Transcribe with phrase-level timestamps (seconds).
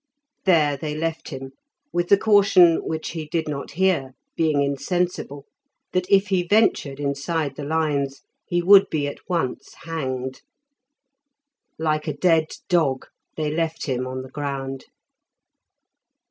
[0.45, 1.51] There they left him,
[1.93, 5.45] with the caution which he did not hear, being insensible,
[5.91, 10.41] that if he ventured inside the lines he would be at once hanged.
[11.77, 13.05] Like a dead dog
[13.37, 14.85] they left him on the ground.